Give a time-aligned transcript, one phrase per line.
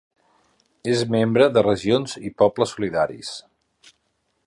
[0.93, 3.33] És membre de Regions i Pobles Solidaris.